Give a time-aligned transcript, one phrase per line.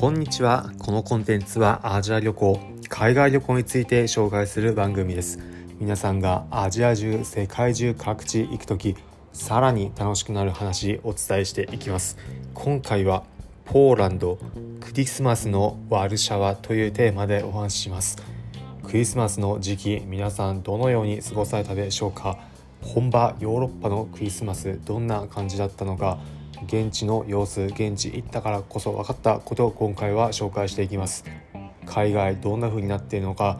[0.00, 0.70] こんにちは。
[0.78, 5.40] このコンテンツはアジア旅行海外旅行について紹介する番組です。
[5.80, 8.94] 皆さんがアジア中世界中各地行く時
[9.32, 12.16] さらに楽しくなる話お伝えしていきます。
[12.54, 13.24] 今回は
[13.64, 14.38] ポーランド
[14.78, 18.18] クリスマスのワルシャワというテーマでお話しします。
[18.84, 22.38] クリスマスの時期皆さんどのように過ごされたでしょうか？
[22.82, 26.20] 本場ヨーロッパのクリスマスどんな感じだったのか？
[26.66, 31.24] 現地の様子現地行ったからこそ分かったことを今回は紹介していきます。
[31.86, 33.58] 海外どんな風になっているのか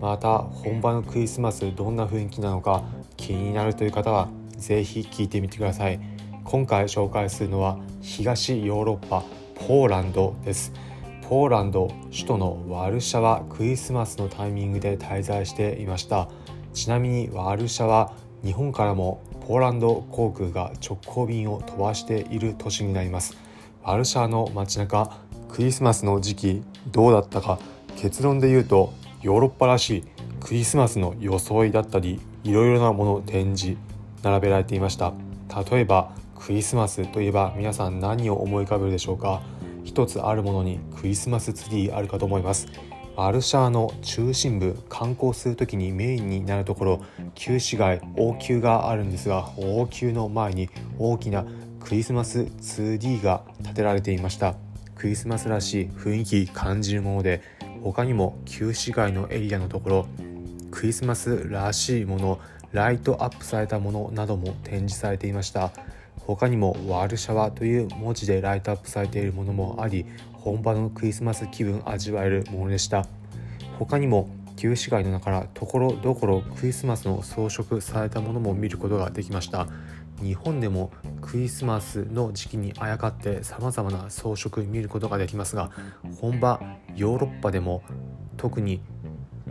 [0.00, 2.82] また本場のクリスマスどんな雰囲気なのか
[3.16, 6.00] 気になるという方は是非聞いてみてください。
[6.44, 9.22] 今回紹介するのは東ヨーロッパ
[9.54, 10.72] ポーランドです。
[11.28, 16.28] ポーランド首都のワルシャワクリスマスのタイミングで滞在していました。
[16.72, 23.36] ちなみにワルシャワ日本からもポーランド航空が直行便を飛ばしている都市になります。
[23.82, 27.58] ワルシャワの街中クリスマスの時期どうだったか
[27.96, 30.04] 結論で言うとヨーロッパらしい
[30.38, 33.76] クリスマスの装いだったりいろいろなもの展示
[34.22, 35.14] 並べられていました。
[35.68, 39.42] 例えばクリスマスといえば皆さん何を思い浮かべるでしょうか？
[39.82, 42.68] 一つあるものにクリスマスツリーあるかと思います。
[43.20, 47.04] ワルシャワの中心部観光する時にメインになるところ
[47.34, 51.44] 旧市街王宮があるんですが王宮の前に大きな
[51.80, 54.54] クリスマス 2D が建てられていました。
[54.94, 57.42] クリスマスらしい雰囲気感じるもので
[57.82, 60.06] 他にも旧市街のエリアのところ
[60.70, 62.40] クリスマスらしいもの
[62.72, 65.72] ライトアップされたものなども展示されていました。
[66.26, 73.06] 他にもワルシャワという文字でライトアップされているものもあり本場のクリスマス気分味わえるものでした。
[73.78, 79.66] 他にも旧市街の中からところどころクリスマスの装飾されたものも見ることができました。
[80.22, 85.70] 日本でもクリスマスの時期にあやかってさまざまな装飾見ることができますが
[86.20, 86.60] 本場
[86.94, 87.82] ヨーロッパでも
[88.36, 88.82] 特に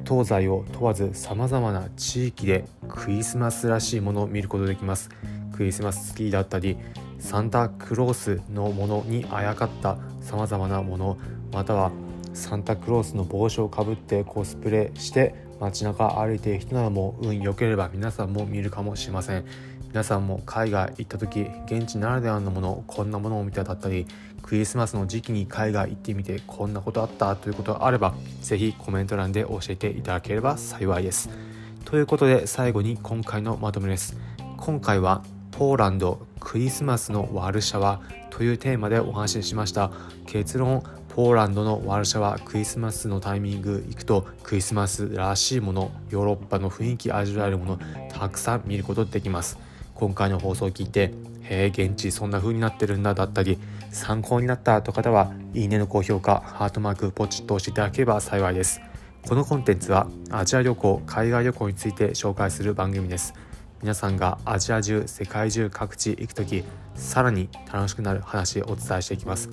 [0.07, 5.09] 東西を問わずさまざまな地域でクリスマスらしいものを見ることができます。
[5.59, 6.77] クリスマスツリーだったり
[7.19, 11.17] サンタクロースのものにあやかったさまざまなもの
[11.51, 11.91] または
[12.33, 19.43] サンタクロースの帽子をかぶってコスプレして街中歩いている人ならも運良ければ皆さんも見るかもしれません。
[19.89, 24.05] 皆さんも海外行った時現地ならではのものこんなものを見ただったり
[24.41, 31.29] クリスマスの時期に海外行ってみてこんなことあったということがあれば是非コメント欄で教えていただければ幸いです。
[31.83, 34.15] ということで最後に今回のまとめです。
[34.55, 35.21] 今回は
[35.51, 39.91] ポーランドクリスマスのワルシャワというテーマでお話ししました。
[40.25, 49.57] 結論ポーランドのワルシャワクリスマスのタイミング行くとクリスマスらしいものヨーロッパの雰囲気味わえるものたくさん見ることできます。
[49.95, 53.57] 今回の放送を聞いてへえ現地そんな風になってるんだだったり
[53.91, 58.79] 参考になったと方はいいねの高評価ハートマークポチッと押していただければ幸いです。
[59.27, 63.33] このコンテンツはアジア旅行海外旅行について紹介する番組です。
[63.81, 66.63] 皆さんがアジア中世界中各地行く時
[66.95, 69.49] さらに楽しくなる話をお伝えしていきます。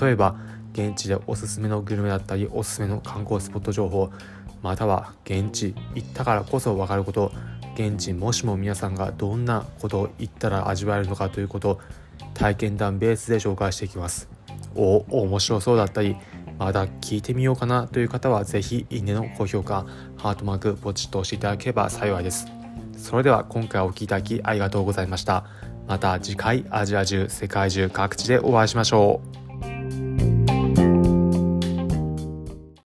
[0.00, 0.36] 例えば
[0.72, 4.10] 現地でおすすめのグルメだったりおすすめの観光スポット情報
[4.62, 7.32] または現地行ったからこそ分かること
[7.74, 11.80] 現地もしも皆さんがどんなことを言ったら味わえるのかということ
[12.34, 14.28] 体験談ベースで紹介していきます。
[14.74, 16.16] お面白そうだったり
[16.58, 22.59] まだ聞いてみようかなという方は是非いいねの高評価ハートマークポチッと押していただければ幸いです。
[23.00, 25.44] それでは今回お聴きいただきありがとうございました。
[25.88, 29.39] また次回アジア中世界中各地でお会いしましょう。